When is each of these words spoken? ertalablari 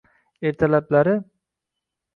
ertalablari 0.49 1.15